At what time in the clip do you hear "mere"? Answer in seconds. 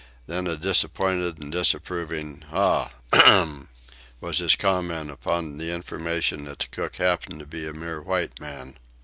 7.73-8.01